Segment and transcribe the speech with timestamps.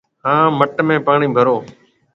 [0.25, 1.55] هان مٽ ۾ پاڻِي ڀرو